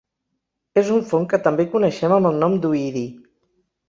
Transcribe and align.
És 0.81 0.87
un 0.95 1.03
fong 1.11 1.27
que 1.33 1.39
també 1.47 1.65
coneixem 1.73 2.13
amb 2.15 2.31
el 2.31 2.39
nom 2.45 2.57
d'oïdi. 2.65 3.05